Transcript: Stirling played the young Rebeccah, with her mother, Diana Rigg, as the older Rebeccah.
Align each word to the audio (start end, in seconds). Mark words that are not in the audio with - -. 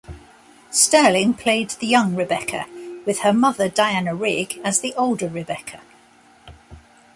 Stirling 0.71 1.35
played 1.35 1.69
the 1.69 1.85
young 1.85 2.15
Rebeccah, 2.15 3.05
with 3.05 3.19
her 3.19 3.31
mother, 3.33 3.69
Diana 3.69 4.15
Rigg, 4.15 4.59
as 4.63 4.81
the 4.81 4.95
older 4.95 5.29
Rebeccah. 5.29 5.81